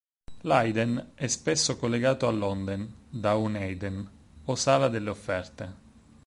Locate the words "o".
4.45-4.55